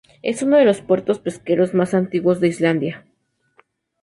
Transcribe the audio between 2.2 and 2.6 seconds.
de